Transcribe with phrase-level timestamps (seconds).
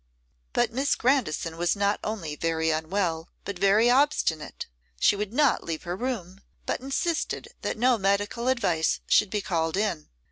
[0.53, 4.65] But Miss Grandison was not only very unwell but very obstinate.
[4.99, 9.77] She would not leave her room, but insisted that no medical advice should be called
[9.77, 10.09] in.